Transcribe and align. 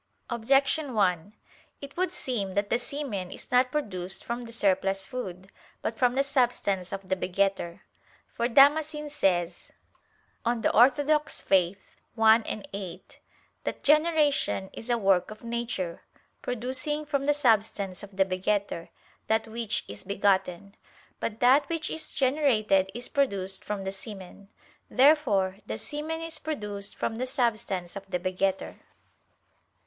Objection 0.31 0.95
1: 0.95 1.35
It 1.79 1.95
would 1.95 2.11
seem 2.11 2.55
that 2.55 2.71
the 2.71 2.79
semen 2.79 3.29
is 3.29 3.51
not 3.51 3.71
produced 3.71 4.23
from 4.25 4.45
the 4.45 4.51
surplus 4.51 5.05
food, 5.05 5.51
but 5.83 5.93
from 5.95 6.15
the 6.15 6.23
substance 6.23 6.91
of 6.91 7.07
the 7.07 7.15
begetter. 7.15 7.81
For 8.33 8.47
Damascene 8.47 9.11
says 9.11 9.69
(De 10.43 10.71
Fide 10.71 10.71
Orth. 10.73 11.37
i, 12.31 12.63
8) 12.73 13.19
that 13.63 13.83
"generation 13.83 14.71
is 14.73 14.89
a 14.89 14.97
work 14.97 15.29
of 15.29 15.43
nature, 15.43 16.01
producing, 16.41 17.05
from 17.05 17.27
the 17.27 17.33
substance 17.35 18.01
of 18.01 18.17
the 18.17 18.25
begetter, 18.25 18.89
that 19.27 19.47
which 19.47 19.83
is 19.87 20.03
begotten." 20.03 20.73
But 21.19 21.39
that 21.41 21.69
which 21.69 21.91
is 21.91 22.11
generated 22.11 22.89
is 22.95 23.07
produced 23.07 23.63
from 23.63 23.83
the 23.83 23.91
semen. 23.91 24.49
Therefore 24.89 25.57
the 25.67 25.77
semen 25.77 26.21
is 26.23 26.39
produced 26.39 26.95
from 26.95 27.17
the 27.17 27.27
substance 27.27 27.95
of 27.95 28.09
the 28.09 28.17
begetter. 28.17 28.77